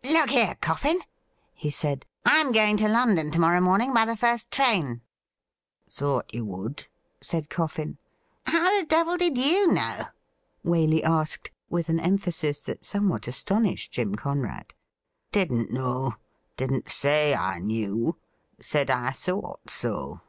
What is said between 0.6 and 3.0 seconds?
Coffin,' he said,' I am going to